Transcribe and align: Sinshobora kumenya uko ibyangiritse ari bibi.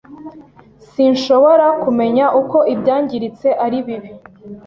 Sinshobora 0.91 1.65
kumenya 1.83 2.25
uko 2.41 2.57
ibyangiritse 2.73 3.47
ari 3.65 3.77
bibi. 3.85 4.11